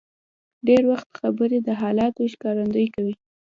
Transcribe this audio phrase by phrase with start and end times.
[0.67, 3.15] ډېر وخت خبرې د حالاتو ښکارندویي کوي.